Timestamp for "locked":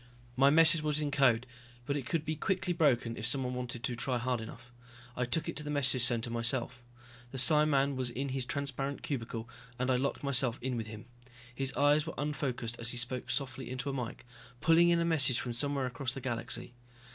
9.97-10.23